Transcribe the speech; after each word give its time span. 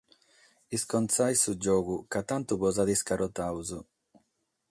Iscontzade 0.77 1.35
su 1.41 1.51
giogu, 1.63 1.95
ca 2.11 2.19
tantu 2.29 2.53
bos 2.61 2.75
at 2.83 2.89
iscarotados. 2.95 3.69